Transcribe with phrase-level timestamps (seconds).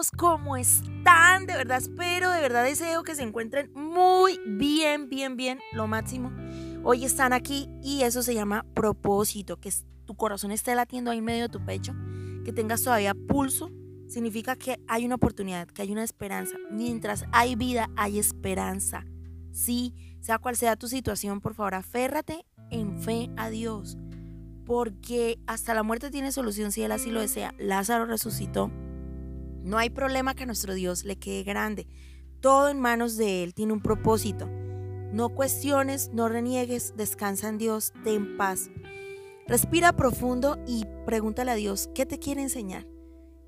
[0.00, 1.46] amados, ¿cómo están?
[1.46, 6.32] De verdad espero, de verdad deseo que se encuentren muy bien, bien, bien, lo máximo.
[6.84, 9.70] Hoy están aquí y eso se llama propósito, que
[10.06, 11.92] tu corazón esté latiendo ahí en medio de tu pecho,
[12.44, 13.70] que tengas todavía pulso,
[14.08, 16.56] significa que hay una oportunidad, que hay una esperanza.
[16.70, 19.04] Mientras hay vida, hay esperanza.
[19.52, 23.98] Sí, sea cual sea tu situación, por favor, aférrate en fe a Dios
[24.64, 27.52] porque hasta la muerte tiene solución si Él así lo desea.
[27.58, 28.70] Lázaro resucitó.
[29.62, 31.86] No hay problema que a nuestro Dios le quede grande.
[32.40, 34.48] Todo en manos de Él tiene un propósito.
[35.12, 38.70] No cuestiones, no reniegues, descansa en Dios, ten paz.
[39.46, 42.86] Respira profundo y pregúntale a Dios qué te quiere enseñar.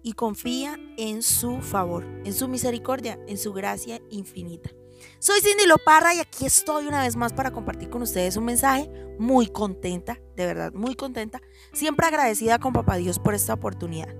[0.03, 4.70] Y confía en su favor, en su misericordia, en su gracia infinita.
[5.19, 8.91] Soy Cindy Loparra y aquí estoy una vez más para compartir con ustedes un mensaje
[9.19, 11.41] muy contenta, de verdad, muy contenta,
[11.72, 14.15] siempre agradecida con Papá Dios por esta oportunidad.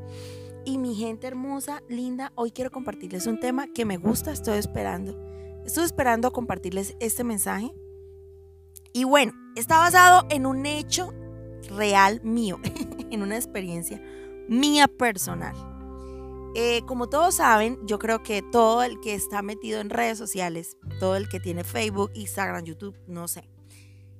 [0.64, 5.18] Y mi gente hermosa, linda, hoy quiero compartirles un tema que me gusta, estoy esperando.
[5.64, 7.74] Estoy esperando compartirles este mensaje.
[8.92, 11.12] Y bueno, está basado en un hecho
[11.77, 12.60] real mío,
[13.10, 14.00] en una experiencia
[14.48, 15.55] mía personal.
[16.55, 20.77] Eh, como todos saben, yo creo que todo el que está metido en redes sociales,
[21.00, 23.48] todo el que tiene Facebook, Instagram, YouTube, no sé,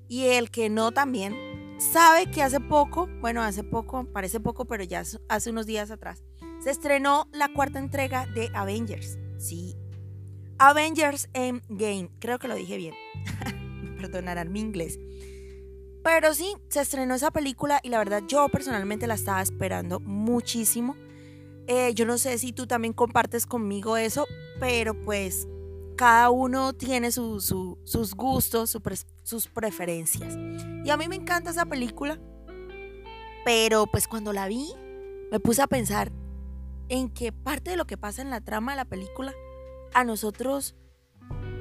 [0.08, 1.34] y el que no también,
[1.83, 6.22] sabe que hace poco, bueno, hace poco, parece poco, pero ya hace unos días atrás,
[6.61, 9.19] se estrenó la cuarta entrega de Avengers.
[9.38, 9.77] Sí,
[10.58, 12.94] Avengers Endgame, creo que lo dije bien.
[13.97, 14.98] Perdonarán mi inglés.
[16.05, 20.97] Pero sí, se estrenó esa película y la verdad yo personalmente la estaba esperando muchísimo.
[21.66, 24.27] Eh, yo no sé si tú también compartes conmigo eso,
[24.58, 25.47] pero pues
[25.97, 27.53] cada uno tiene sus
[28.16, 28.77] gustos,
[29.22, 30.36] sus preferencias.
[30.84, 32.20] Y a mí me encanta esa película,
[33.44, 34.72] pero pues cuando la vi
[35.30, 36.12] me puse a pensar
[36.88, 39.32] en que parte de lo que pasa en la trama de la película
[39.94, 40.75] a nosotros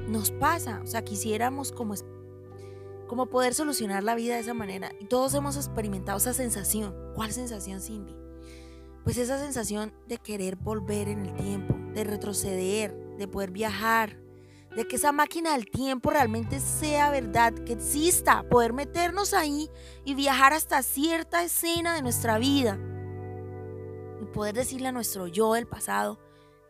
[0.08, 0.80] nos pasa.
[0.82, 1.94] O sea, quisiéramos como,
[3.06, 4.92] como poder solucionar la vida de esa manera.
[5.00, 6.94] Y todos hemos experimentado esa sensación.
[7.14, 8.22] ¿Cuál sensación, Cindy?
[9.04, 14.16] pues esa sensación de querer volver en el tiempo, de retroceder, de poder viajar,
[14.76, 19.70] de que esa máquina del tiempo realmente sea verdad, que exista, poder meternos ahí
[20.04, 22.78] y viajar hasta cierta escena de nuestra vida
[24.20, 26.18] y poder decirle a nuestro yo del pasado,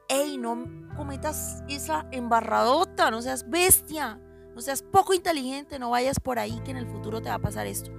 [0.08, 0.64] hey, no
[0.96, 4.20] cometas esa embarradota, no seas bestia,
[4.54, 7.42] no seas poco inteligente, no vayas por ahí que en el futuro te va a
[7.42, 7.90] pasar esto.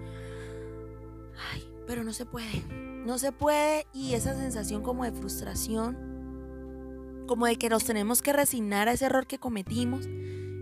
[1.52, 2.64] Ay, pero no se puede.
[3.06, 6.13] No se puede y esa sensación como de frustración,
[7.26, 10.08] como de que nos tenemos que resignar a ese error que cometimos,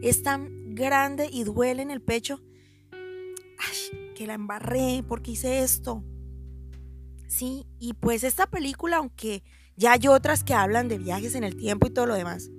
[0.01, 2.41] es tan grande y duele en el pecho.
[2.91, 6.03] Ay, que la embarré porque hice esto.
[7.27, 9.43] Sí, y pues esta película, aunque
[9.75, 12.51] ya hay otras que hablan de viajes en el tiempo y todo lo demás,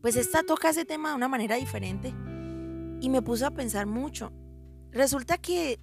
[0.00, 2.14] pues esta toca ese tema de una manera diferente
[3.00, 4.32] y me puso a pensar mucho.
[4.90, 5.80] Resulta que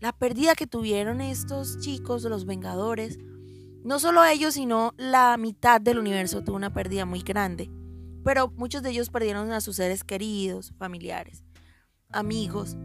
[0.00, 3.18] la pérdida que tuvieron estos chicos, los Vengadores,
[3.84, 7.70] no solo ellos, sino la mitad del universo tuvo una pérdida muy grande.
[8.24, 11.44] Pero muchos de ellos perdieron a sus seres queridos, familiares,
[12.10, 12.76] amigos.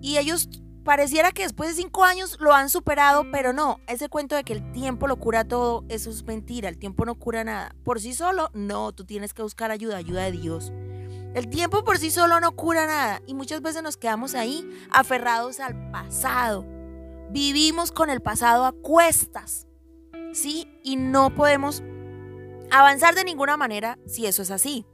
[0.00, 0.48] Y ellos
[0.84, 3.78] pareciera que después de cinco años lo han superado, pero no.
[3.86, 6.68] Ese cuento de que el tiempo lo cura todo, eso es mentira.
[6.68, 7.74] El tiempo no cura nada.
[7.84, 10.72] Por sí solo, no, tú tienes que buscar ayuda, ayuda de Dios.
[11.34, 15.60] El tiempo por sí solo no cura nada y muchas veces nos quedamos ahí aferrados
[15.60, 16.66] al pasado.
[17.30, 19.68] Vivimos con el pasado a cuestas,
[20.32, 20.68] ¿sí?
[20.82, 21.82] Y no podemos
[22.70, 24.86] avanzar de ninguna manera si eso es así.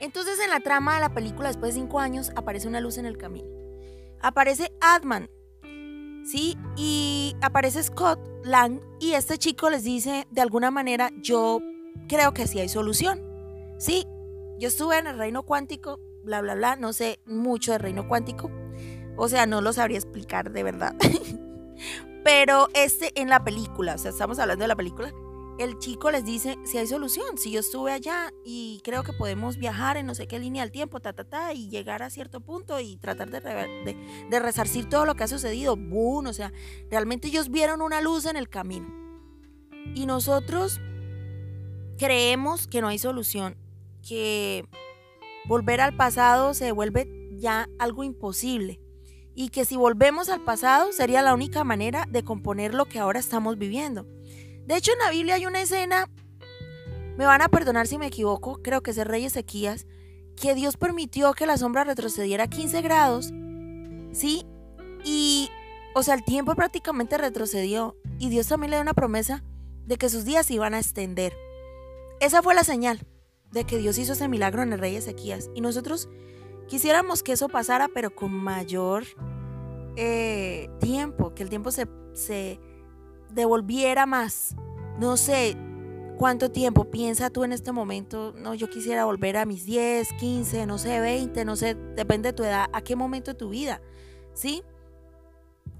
[0.00, 3.06] Entonces en la trama de la película, después de cinco años, aparece una luz en
[3.06, 3.48] el camino.
[4.20, 5.30] Aparece Adman,
[6.24, 6.56] ¿sí?
[6.76, 11.60] Y aparece Scott Lang y este chico les dice, de alguna manera, yo
[12.08, 13.20] creo que sí hay solución,
[13.78, 14.06] ¿sí?
[14.58, 18.50] Yo estuve en el reino cuántico, bla, bla, bla, no sé mucho del reino cuántico.
[19.16, 20.94] O sea, no lo sabría explicar de verdad.
[22.24, 25.12] Pero este en la película, o sea, estamos hablando de la película,
[25.58, 29.58] el chico les dice si hay solución, si yo estuve allá y creo que podemos
[29.58, 32.40] viajar en no sé qué línea del tiempo, ta, ta, ta, y llegar a cierto
[32.40, 35.76] punto y tratar de, de, de resarcir todo lo que ha sucedido.
[35.76, 36.52] Boom, o sea,
[36.90, 38.86] realmente ellos vieron una luz en el camino.
[39.94, 40.80] Y nosotros
[41.98, 43.56] creemos que no hay solución
[44.06, 44.64] que
[45.46, 48.81] volver al pasado se vuelve ya algo imposible
[49.34, 53.20] y que si volvemos al pasado sería la única manera de componer lo que ahora
[53.20, 54.06] estamos viviendo.
[54.66, 56.08] De hecho, en la Biblia hay una escena,
[57.16, 59.86] me van a perdonar si me equivoco, creo que es el rey Ezequías,
[60.40, 63.32] que Dios permitió que la sombra retrocediera 15 grados,
[64.12, 64.46] ¿sí?
[65.04, 65.50] Y,
[65.94, 69.42] o sea, el tiempo prácticamente retrocedió y Dios también le dio una promesa
[69.86, 71.34] de que sus días se iban a extender.
[72.20, 73.04] esa fue la señal
[73.50, 75.50] de que Dios hizo ese milagro en el rey Ezequías.
[75.54, 76.08] Y nosotros
[76.68, 79.04] quisiéramos que eso pasara, pero con mayor
[79.96, 82.60] eh, tiempo, que el tiempo se,
[83.30, 84.54] devolviera más.
[84.98, 85.56] No sé
[86.18, 88.32] cuánto tiempo piensa tú en este momento.
[88.36, 92.32] No, yo quisiera volver a mis 10, 15, no sé, 20, no sé, depende de
[92.34, 93.80] tu edad, a qué momento de tu vida.
[94.34, 94.62] ¿Sí?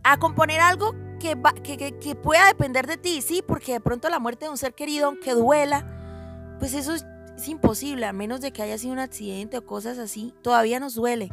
[0.05, 4.19] A componer algo que, que, que, pueda depender de ti, sí, porque de pronto la
[4.19, 6.93] muerte de un ser querido, aunque duela, pues eso
[7.37, 10.95] es, imposible, a menos de que haya sido un accidente o cosas así, todavía nos
[10.95, 11.31] duele.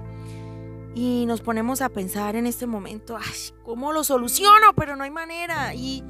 [0.96, 4.74] Y nos ponemos a pensar en este momento, ay, ¿cómo lo soluciono?
[4.76, 5.74] Pero no hay manera.
[5.76, 6.04] Y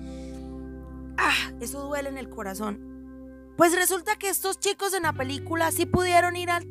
[1.17, 3.53] ah, eso duele en el corazón.
[3.57, 6.65] Pues resulta que estos chicos en la película sí pudieron ir al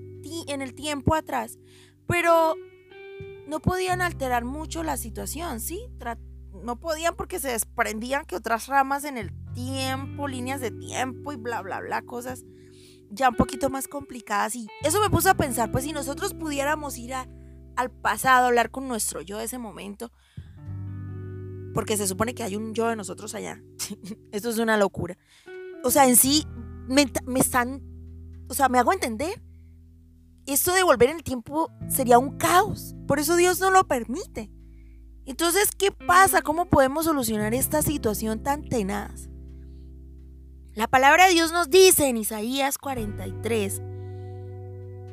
[0.47, 1.59] en el tiempo atrás,
[2.07, 2.55] pero
[3.47, 5.81] no podían alterar mucho la situación, ¿sí?
[6.63, 11.37] no podían porque se desprendían que otras ramas en el tiempo, líneas de tiempo y
[11.37, 12.45] bla, bla, bla, cosas
[13.11, 14.55] ya un poquito más complicadas.
[14.57, 18.89] Y eso me puso a pensar, pues si nosotros pudiéramos ir al pasado, hablar con
[18.89, 20.11] nuestro yo de ese momento,
[21.75, 23.63] porque se supone que hay un yo de nosotros allá.
[24.33, 25.17] Esto es una locura.
[25.85, 26.45] O sea, en sí
[26.89, 27.83] me, me están,
[28.49, 29.43] o sea, me hago entender.
[30.47, 32.95] Esto de volver en el tiempo sería un caos.
[33.07, 34.51] Por eso Dios no lo permite.
[35.27, 36.41] Entonces, ¿qué pasa?
[36.41, 39.29] ¿Cómo podemos solucionar esta situación tan tenaz?
[40.79, 43.83] La palabra de Dios nos dice en Isaías 43,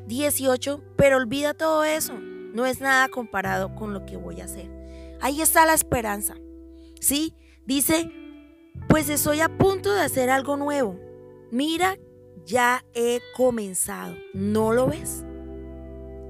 [0.06, 2.12] 18, pero olvida todo eso.
[2.14, 4.70] No es nada comparado con lo que voy a hacer.
[5.20, 6.36] Ahí está la esperanza.
[7.00, 7.34] ¿Sí?
[7.64, 8.12] Dice,
[8.88, 11.00] pues estoy a punto de hacer algo nuevo.
[11.50, 11.98] Mira,
[12.44, 14.14] ya he comenzado.
[14.34, 15.24] ¿No lo ves?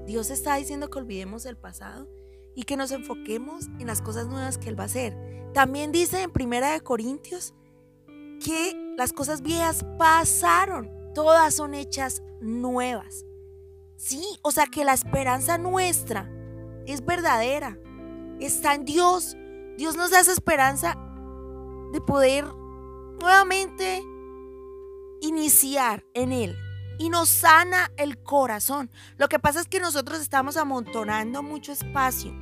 [0.07, 2.09] Dios está diciendo que olvidemos el pasado
[2.55, 5.15] y que nos enfoquemos en las cosas nuevas que Él va a hacer.
[5.53, 7.53] También dice en Primera de Corintios
[8.39, 13.25] que las cosas viejas pasaron, todas son hechas nuevas.
[13.95, 16.29] Sí, o sea que la esperanza nuestra
[16.85, 17.77] es verdadera,
[18.39, 19.35] está en Dios.
[19.77, 20.97] Dios nos da esa esperanza
[21.93, 22.45] de poder
[23.19, 24.03] nuevamente
[25.21, 26.55] iniciar en Él
[26.99, 28.91] y nos sana el corazón.
[29.17, 32.33] Lo que pasa es que nosotros estamos amontonando mucho espacio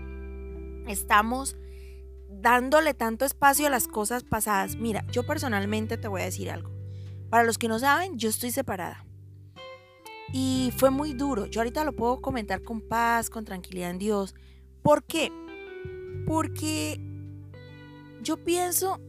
[0.88, 1.56] estamos
[2.45, 4.75] dándole tanto espacio a las cosas pasadas.
[4.75, 6.69] Mira, yo personalmente te voy a decir algo.
[7.31, 9.03] Para los que no saben, yo estoy separada.
[10.31, 11.47] Y fue muy duro.
[11.47, 14.36] Yo ahorita lo puedo comentar con paz, con tranquilidad en Dios.
[14.83, 15.31] ¿Por qué?
[16.27, 17.01] Porque
[18.21, 19.00] yo pienso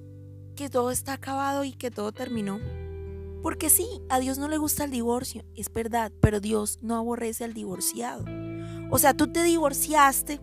[0.56, 2.58] que todo está acabado y que todo terminó.
[3.42, 7.44] Porque sí, a Dios no le gusta el divorcio, es verdad, pero Dios no aborrece
[7.44, 8.24] al divorciado.
[8.90, 10.40] O sea, tú te divorciaste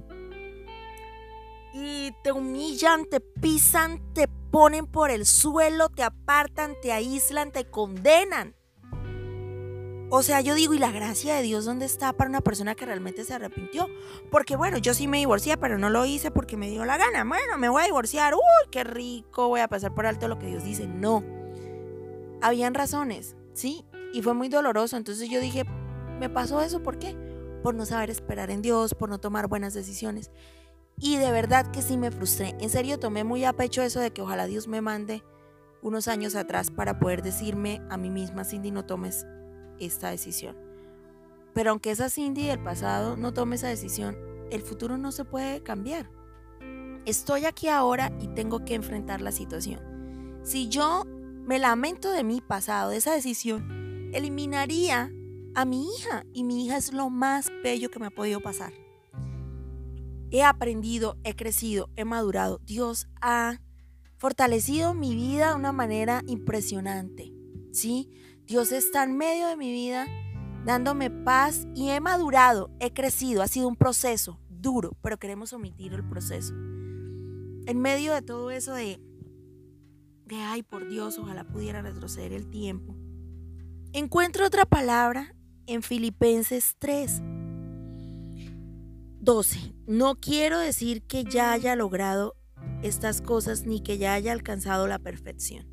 [1.74, 7.66] y te humillan, te pisan, te ponen por el suelo, te apartan, te aíslan, te
[7.66, 8.56] condenan.
[10.12, 12.86] O sea, yo digo, ¿y la gracia de Dios dónde está para una persona que
[12.86, 13.88] realmente se arrepintió?
[14.30, 17.24] Porque bueno, yo sí me divorcié, pero no lo hice porque me dio la gana.
[17.24, 18.36] Bueno, me voy a divorciar.
[18.36, 20.86] Uy, qué rico, voy a pasar por alto lo que Dios dice.
[20.86, 21.24] No.
[22.44, 23.86] Habían razones, ¿sí?
[24.14, 24.98] Y fue muy doloroso.
[24.98, 25.64] Entonces yo dije,
[26.20, 26.84] ¿me pasó eso?
[26.84, 27.18] ¿Por qué?
[27.64, 30.30] Por no saber esperar en Dios, por no tomar buenas decisiones.
[31.00, 32.56] Y de verdad que sí me frustré.
[32.60, 35.24] En serio tomé muy a pecho eso de que ojalá Dios me mande
[35.82, 39.26] unos años atrás para poder decirme a mí misma, Cindy, no tomes
[39.80, 40.58] esta decisión.
[41.54, 44.18] Pero aunque esa Cindy del pasado no tome esa decisión,
[44.50, 46.10] el futuro no se puede cambiar.
[47.06, 50.40] Estoy aquí ahora y tengo que enfrentar la situación.
[50.44, 55.12] Si yo me lamento de mi pasado, de esa decisión, eliminaría
[55.54, 58.83] a mi hija y mi hija es lo más bello que me ha podido pasar
[60.34, 62.60] he aprendido, he crecido, he madurado.
[62.66, 63.62] Dios ha
[64.18, 67.32] fortalecido mi vida de una manera impresionante.
[67.72, 68.10] ¿Sí?
[68.48, 70.08] Dios está en medio de mi vida
[70.66, 73.44] dándome paz y he madurado, he crecido.
[73.44, 76.54] Ha sido un proceso duro, pero queremos omitir el proceso.
[76.56, 79.00] En medio de todo eso de,
[80.26, 82.96] de ay por Dios, ojalá pudiera retroceder el tiempo.
[83.92, 85.36] Encuentro otra palabra
[85.68, 87.22] en Filipenses 3
[89.24, 89.74] 12.
[89.88, 92.36] No quiero decir que ya haya logrado
[92.82, 95.66] estas cosas ni que ya haya alcanzado la perfección,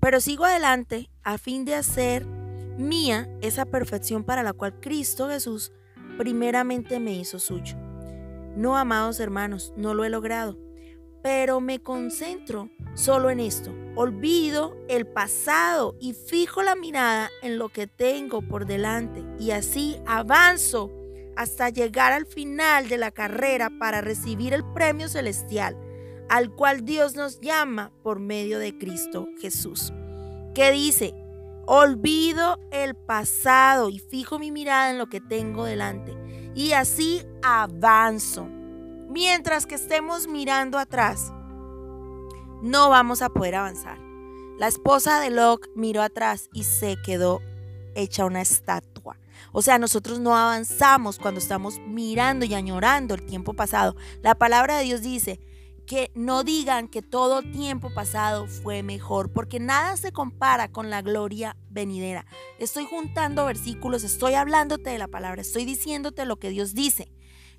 [0.00, 5.70] pero sigo adelante a fin de hacer mía esa perfección para la cual Cristo Jesús
[6.18, 7.76] primeramente me hizo suyo.
[8.56, 10.58] No, amados hermanos, no lo he logrado,
[11.22, 13.72] pero me concentro solo en esto.
[13.94, 19.96] Olvido el pasado y fijo la mirada en lo que tengo por delante y así
[20.06, 20.99] avanzo
[21.36, 25.76] hasta llegar al final de la carrera para recibir el premio celestial
[26.30, 29.92] al cual Dios nos llama por medio de Cristo Jesús.
[30.54, 31.12] ¿Qué dice?
[31.66, 36.16] Olvido el pasado y fijo mi mirada en lo que tengo delante.
[36.54, 38.46] Y así avanzo.
[39.08, 41.32] Mientras que estemos mirando atrás,
[42.62, 43.98] no vamos a poder avanzar.
[44.56, 47.40] La esposa de Locke miró atrás y se quedó
[47.94, 49.18] hecha una estatua.
[49.52, 53.96] O sea, nosotros no avanzamos cuando estamos mirando y añorando el tiempo pasado.
[54.22, 55.40] La palabra de Dios dice
[55.86, 61.02] que no digan que todo tiempo pasado fue mejor, porque nada se compara con la
[61.02, 62.26] gloria venidera.
[62.60, 67.10] Estoy juntando versículos, estoy hablándote de la palabra, estoy diciéndote lo que Dios dice.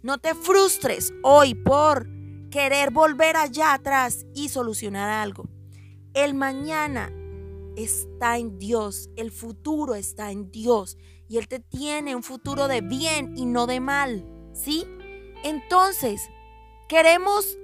[0.01, 2.07] No te frustres hoy por
[2.49, 5.49] querer volver allá atrás y solucionar algo.
[6.13, 7.11] El mañana
[7.83, 10.97] está en Dios, el futuro está en Dios
[11.27, 14.85] y Él te tiene un futuro de bien y no de mal, ¿sí?
[15.43, 16.29] Entonces,
[16.87, 17.57] queremos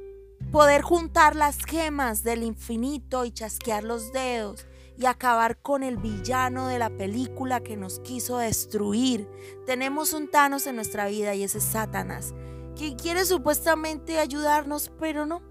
[0.51, 4.65] poder juntar las gemas del infinito y chasquear los dedos
[4.97, 9.29] y acabar con el villano de la película que nos quiso destruir.
[9.65, 12.33] Tenemos un Thanos en nuestra vida y ese es Satanás,
[12.75, 15.41] que quiere supuestamente ayudarnos, pero no.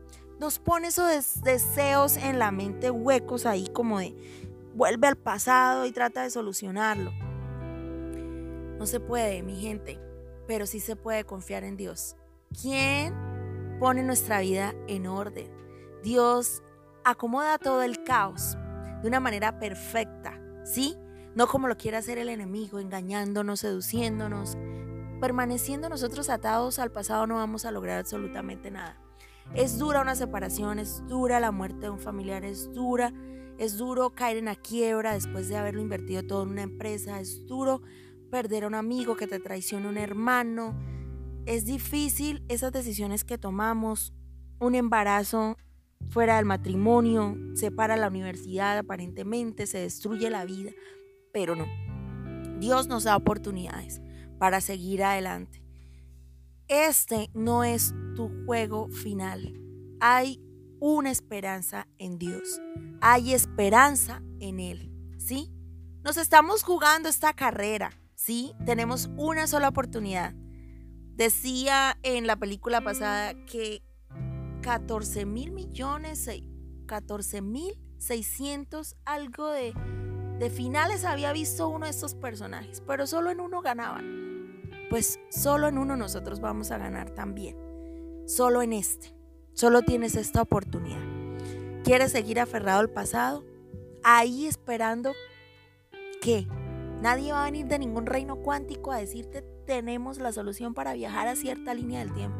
[0.40, 4.14] Nos pone esos deseos en la mente huecos ahí como de
[4.76, 7.10] vuelve al pasado y trata de solucionarlo.
[8.78, 9.98] No se puede, mi gente,
[10.46, 12.14] pero sí se puede confiar en Dios.
[12.60, 13.14] ¿Quién
[13.80, 15.50] pone nuestra vida en orden?
[16.02, 16.62] Dios
[17.04, 18.56] acomoda todo el caos
[19.00, 20.94] de una manera perfecta, ¿sí?
[21.34, 24.58] No como lo quiere hacer el enemigo, engañándonos, seduciéndonos.
[25.22, 29.00] Permaneciendo nosotros atados al pasado no vamos a lograr absolutamente nada.
[29.54, 33.12] Es dura una separación, es dura la muerte de un familiar, es dura
[33.58, 37.20] es duro caer en la quiebra después de haberlo invertido todo en una empresa.
[37.20, 37.82] Es duro
[38.30, 40.78] perder a un amigo que te traiciona, un hermano.
[41.46, 44.12] Es difícil esas decisiones que tomamos.
[44.58, 45.56] Un embarazo
[46.08, 50.70] fuera del matrimonio, se para la universidad aparentemente, se destruye la vida.
[51.32, 51.66] Pero no.
[52.58, 54.00] Dios nos da oportunidades
[54.38, 55.62] para seguir adelante.
[56.68, 59.60] Este no es tu juego final.
[60.00, 60.40] Hay
[60.80, 62.60] una esperanza en Dios.
[63.00, 65.52] Hay esperanza en Él, ¿sí?
[66.02, 68.54] Nos estamos jugando esta carrera, ¿sí?
[68.64, 70.34] Tenemos una sola oportunidad.
[71.14, 73.82] Decía en la película pasada que
[74.62, 76.28] 14 mil millones,
[76.86, 79.72] 14 mil 600 algo de,
[80.38, 84.26] de finales había visto uno de estos personajes, pero solo en uno ganaban.
[84.90, 87.56] Pues solo en uno nosotros vamos a ganar también.
[88.26, 89.15] Solo en este.
[89.56, 91.00] Solo tienes esta oportunidad.
[91.82, 93.42] ¿Quieres seguir aferrado al pasado?
[94.04, 95.14] Ahí esperando
[96.20, 96.46] que
[97.00, 101.26] nadie va a venir de ningún reino cuántico a decirte tenemos la solución para viajar
[101.26, 102.36] a cierta línea del tiempo.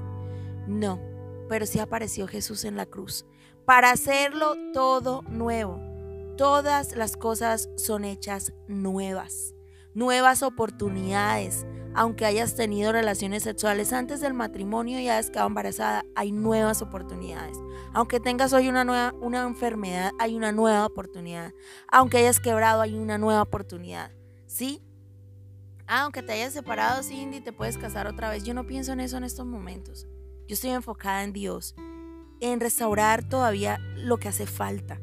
[0.67, 1.01] No,
[1.49, 3.25] pero sí apareció Jesús en la cruz
[3.65, 5.81] para hacerlo todo nuevo.
[6.37, 9.55] Todas las cosas son hechas nuevas,
[9.95, 11.65] nuevas oportunidades,
[11.97, 17.57] aunque hayas tenido relaciones sexuales antes del matrimonio y hayas quedado embarazada, hay nuevas oportunidades.
[17.95, 21.53] Aunque tengas hoy una nueva una enfermedad, hay una nueva oportunidad.
[21.91, 24.13] Aunque hayas quebrado, hay una nueva oportunidad.
[24.47, 24.83] ¿Sí?
[25.89, 28.43] aunque te hayas separado, Cindy, te puedes casar otra vez.
[28.43, 30.07] Yo no pienso en eso en estos momentos.
[30.49, 31.77] Yo estoy enfocada en Dios,
[32.41, 35.01] en restaurar todavía lo que hace falta.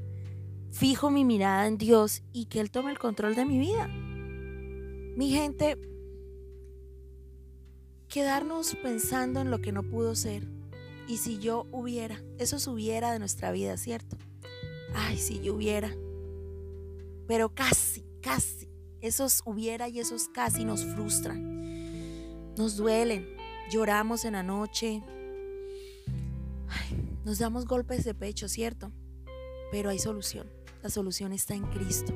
[0.71, 3.87] Fijo mi mirada en Dios y que Él tome el control de mi vida.
[3.87, 5.77] Mi gente,
[8.13, 10.47] quedarnos pensando en lo que no pudo ser.
[11.07, 14.17] Y si yo hubiera, eso hubiera de nuestra vida, ¿cierto?
[14.93, 15.91] Ay, si yo hubiera.
[17.27, 18.69] Pero casi, casi,
[19.01, 22.53] esos hubiera y esos casi nos frustran.
[22.55, 23.27] Nos duelen,
[23.71, 25.01] lloramos en la noche.
[27.25, 28.91] nos damos golpes de pecho, ¿cierto?
[29.71, 30.47] Pero hay solución.
[30.83, 32.13] La solución está en Cristo.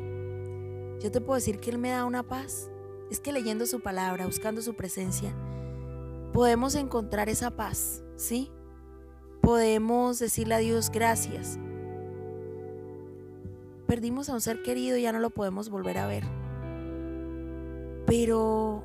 [1.02, 2.70] Yo te puedo decir que Él me da una paz.
[3.10, 5.34] Es que leyendo su palabra, buscando su presencia,
[6.34, 8.52] podemos encontrar esa paz, ¿sí?
[9.42, 11.60] Podemos decirle a Dios gracias.
[13.88, 16.24] Perdimos a un ser querido y ya no lo podemos volver a ver.
[18.06, 18.84] Pero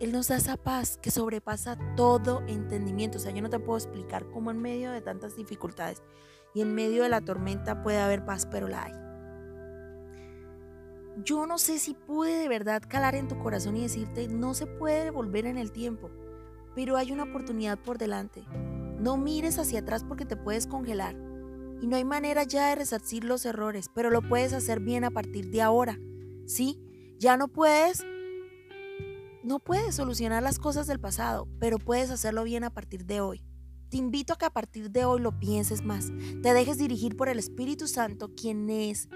[0.00, 3.18] Él nos da esa paz que sobrepasa todo entendimiento.
[3.18, 6.02] O sea, yo no te puedo explicar cómo en medio de tantas dificultades
[6.54, 9.05] y en medio de la tormenta puede haber paz, pero la hay.
[11.24, 14.66] Yo no sé si pude de verdad calar en tu corazón y decirte, no se
[14.66, 16.10] puede volver en el tiempo
[16.76, 18.44] pero hay una oportunidad por delante.
[19.00, 21.16] No mires hacia atrás porque te puedes congelar.
[21.80, 25.10] Y no hay manera ya de resarcir los errores, pero lo puedes hacer bien a
[25.10, 25.98] partir de ahora.
[26.46, 26.78] ¿Sí?
[27.18, 28.04] Ya no puedes
[29.42, 33.42] no puedes solucionar las cosas del pasado, pero puedes hacerlo bien a partir de hoy.
[33.88, 36.10] Te invito a que a partir de hoy lo pienses más,
[36.42, 39.08] te dejes dirigir por el Espíritu Santo, quien es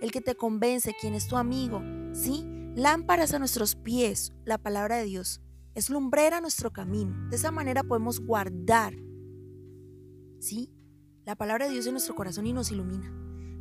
[0.00, 2.44] el que te convence, quien es tu amigo, ¿sí?
[2.74, 5.40] Lámparas a nuestros pies, la palabra de Dios.
[5.74, 7.28] Es lumbrera nuestro camino.
[7.28, 8.94] De esa manera podemos guardar,
[10.38, 10.72] ¿sí?
[11.24, 13.10] La palabra de Dios en nuestro corazón y nos ilumina.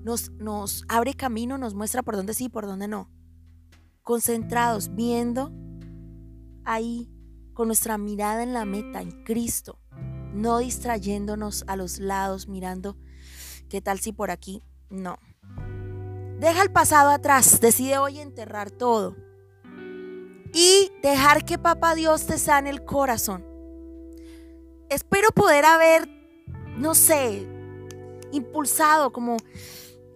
[0.04, 3.10] Nos, nos abre camino, nos muestra por dónde sí y por dónde no.
[4.04, 5.52] Concentrados, viendo
[6.64, 7.10] ahí,
[7.54, 9.80] con nuestra mirada en la meta, en Cristo.
[10.34, 12.98] No distrayéndonos a los lados, mirando
[13.68, 14.62] qué tal si por aquí.
[14.90, 15.18] No.
[16.40, 19.16] Deja el pasado atrás, decide hoy enterrar todo.
[20.54, 23.44] Y dejar que Papá Dios te sane el corazón.
[24.90, 26.08] Espero poder haber,
[26.78, 27.46] no sé,
[28.32, 29.38] impulsado, como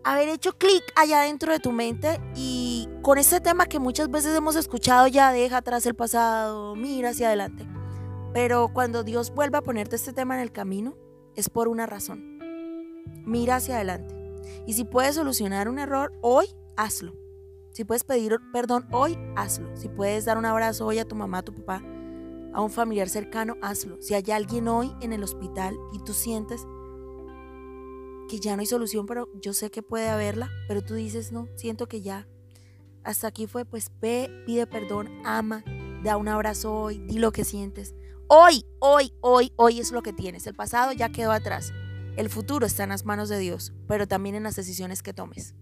[0.03, 4.35] haber hecho clic allá dentro de tu mente y con este tema que muchas veces
[4.35, 7.67] hemos escuchado ya, deja atrás el pasado, mira hacia adelante.
[8.33, 10.95] Pero cuando Dios vuelve a ponerte este tema en el camino,
[11.35, 12.39] es por una razón.
[13.25, 14.20] Mira hacia adelante.
[14.65, 17.13] Y si puedes solucionar un error hoy, hazlo.
[17.71, 19.75] Si puedes pedir perdón hoy, hazlo.
[19.75, 21.81] Si puedes dar un abrazo hoy a tu mamá, a tu papá,
[22.53, 24.01] a un familiar cercano, hazlo.
[24.01, 26.65] Si hay alguien hoy en el hospital y tú sientes
[28.27, 31.47] que ya no hay solución, pero yo sé que puede haberla, pero tú dices, no,
[31.55, 32.27] siento que ya,
[33.03, 35.63] hasta aquí fue, pues ve, pide perdón, ama,
[36.03, 37.93] da un abrazo hoy, di lo que sientes.
[38.27, 40.47] Hoy, hoy, hoy, hoy es lo que tienes.
[40.47, 41.73] El pasado ya quedó atrás.
[42.17, 45.55] El futuro está en las manos de Dios, pero también en las decisiones que tomes.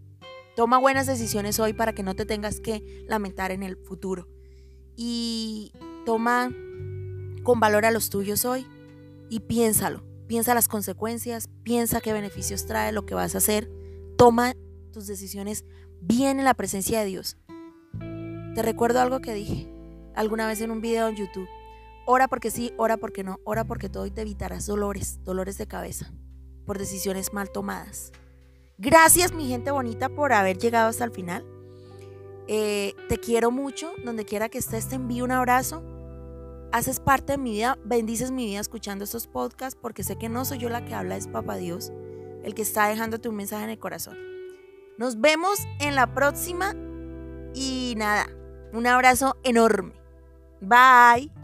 [0.55, 4.27] Toma buenas decisiones hoy para que no te tengas que lamentar en el futuro.
[4.95, 5.71] Y
[6.05, 6.51] toma
[7.43, 8.67] con valor a los tuyos hoy
[9.29, 10.03] y piénsalo.
[10.27, 13.71] Piensa las consecuencias, piensa qué beneficios trae lo que vas a hacer.
[14.17, 14.53] Toma
[14.91, 15.65] tus decisiones
[16.01, 17.37] bien en la presencia de Dios.
[18.55, 19.71] Te recuerdo algo que dije
[20.15, 21.47] alguna vez en un video en YouTube.
[22.05, 25.67] Ora porque sí, ora porque no, ora porque todo y te evitarás dolores, dolores de
[25.67, 26.11] cabeza,
[26.69, 28.11] por decisiones mal tomadas.
[28.77, 31.43] Gracias mi gente bonita por haber llegado hasta el final.
[32.47, 35.81] Eh, te quiero mucho, donde quiera que estés te envío un abrazo.
[36.71, 40.45] Haces parte de mi vida, bendices mi vida escuchando estos podcasts porque sé que no
[40.45, 41.91] soy yo la que habla, es Papá Dios,
[42.43, 44.19] el que está dejándote un mensaje en el corazón.
[44.99, 46.75] Nos vemos en la próxima
[47.55, 48.27] y nada,
[48.73, 49.93] un abrazo enorme.
[50.61, 51.38] Bye.